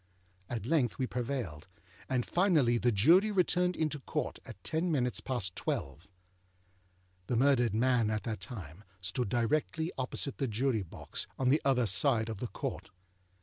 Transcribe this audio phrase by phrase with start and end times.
[0.49, 1.67] At length we prevailed,
[2.09, 6.07] and finally the Jury returned into Court at ten minutes past twelve.
[7.27, 11.85] The murdered man at that time stood directly opposite the Jury box, on the other
[11.85, 12.89] side of the Court.